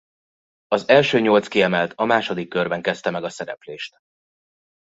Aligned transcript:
Az 0.67 0.89
első 0.89 1.19
nyolc 1.19 1.47
kiemelt 1.47 1.93
a 1.95 2.05
második 2.05 2.47
körben 2.49 2.81
kezdte 2.81 3.09
meg 3.09 3.23
a 3.23 3.29
szereplést. 3.29 3.97